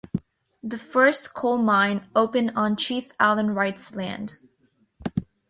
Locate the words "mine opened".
1.59-2.53